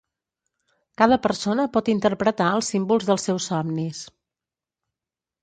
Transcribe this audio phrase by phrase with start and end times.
[1.01, 4.01] Cada persona pot interpretar els símbols dels seus somnis